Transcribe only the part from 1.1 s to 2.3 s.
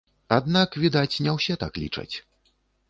не ўсе так лічаць.